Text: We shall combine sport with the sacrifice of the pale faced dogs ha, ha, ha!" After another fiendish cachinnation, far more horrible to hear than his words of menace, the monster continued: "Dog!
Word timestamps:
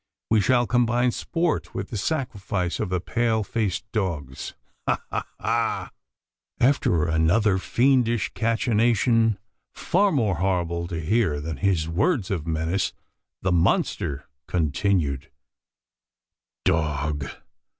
We 0.31 0.41
shall 0.41 0.65
combine 0.65 1.11
sport 1.11 1.75
with 1.75 1.89
the 1.91 1.95
sacrifice 1.97 2.79
of 2.79 2.89
the 2.89 2.99
pale 2.99 3.43
faced 3.43 3.85
dogs 3.91 4.55
ha, 4.87 4.99
ha, 5.11 5.27
ha!" 5.39 5.91
After 6.59 7.05
another 7.05 7.59
fiendish 7.59 8.31
cachinnation, 8.33 9.37
far 9.75 10.11
more 10.11 10.37
horrible 10.37 10.87
to 10.87 10.99
hear 10.99 11.39
than 11.39 11.57
his 11.57 11.87
words 11.87 12.31
of 12.31 12.47
menace, 12.47 12.93
the 13.43 13.51
monster 13.51 14.27
continued: 14.47 15.29
"Dog! 16.65 17.27